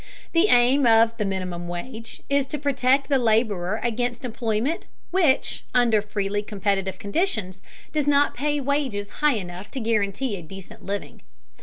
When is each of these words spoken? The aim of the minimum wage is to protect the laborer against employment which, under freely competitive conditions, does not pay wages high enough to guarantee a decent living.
The 0.33 0.47
aim 0.47 0.87
of 0.87 1.15
the 1.17 1.25
minimum 1.25 1.67
wage 1.67 2.23
is 2.27 2.47
to 2.47 2.57
protect 2.57 3.07
the 3.07 3.19
laborer 3.19 3.79
against 3.83 4.25
employment 4.25 4.87
which, 5.11 5.63
under 5.75 6.01
freely 6.01 6.41
competitive 6.41 6.97
conditions, 6.97 7.61
does 7.93 8.07
not 8.07 8.33
pay 8.33 8.59
wages 8.59 9.09
high 9.21 9.35
enough 9.35 9.69
to 9.69 9.79
guarantee 9.79 10.35
a 10.37 10.41
decent 10.41 10.83
living. 10.83 11.21